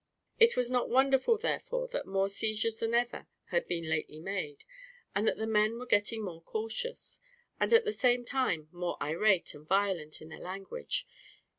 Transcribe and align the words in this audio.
It 0.39 0.57
was 0.57 0.71
not 0.71 0.89
wonderful 0.89 1.37
therefore 1.37 1.87
that 1.89 2.07
more 2.07 2.27
seizures 2.27 2.79
than 2.79 2.95
ever 2.95 3.27
had 3.51 3.67
been 3.67 3.87
lately 3.87 4.19
made, 4.19 4.63
and 5.13 5.27
that 5.27 5.37
the 5.37 5.45
men 5.45 5.77
were 5.77 5.85
getting 5.85 6.23
more 6.23 6.41
cautious, 6.41 7.19
and 7.59 7.71
at 7.71 7.85
the 7.85 7.91
same 7.91 8.25
time 8.25 8.67
more 8.71 8.97
irate 8.99 9.53
and 9.53 9.67
violent 9.67 10.19
in 10.19 10.29
their 10.29 10.39
language. 10.39 11.05